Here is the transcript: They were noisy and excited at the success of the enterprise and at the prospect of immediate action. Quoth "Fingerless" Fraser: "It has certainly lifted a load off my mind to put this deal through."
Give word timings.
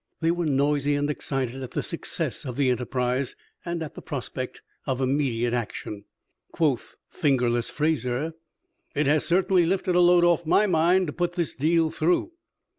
They 0.19 0.31
were 0.31 0.47
noisy 0.47 0.95
and 0.95 1.07
excited 1.11 1.61
at 1.61 1.69
the 1.73 1.83
success 1.83 2.43
of 2.43 2.55
the 2.55 2.71
enterprise 2.71 3.35
and 3.63 3.83
at 3.83 3.93
the 3.93 4.01
prospect 4.01 4.63
of 4.87 4.99
immediate 4.99 5.53
action. 5.53 6.05
Quoth 6.51 6.95
"Fingerless" 7.11 7.69
Fraser: 7.69 8.33
"It 8.95 9.05
has 9.05 9.25
certainly 9.25 9.67
lifted 9.67 9.93
a 9.93 9.99
load 9.99 10.23
off 10.23 10.43
my 10.43 10.65
mind 10.65 11.05
to 11.05 11.13
put 11.13 11.33
this 11.33 11.53
deal 11.53 11.91
through." 11.91 12.31